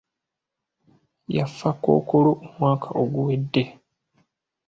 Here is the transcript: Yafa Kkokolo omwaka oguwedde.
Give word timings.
Yafa 1.35 1.69
Kkokolo 1.77 2.31
omwaka 2.45 2.89
oguwedde. 3.01 3.63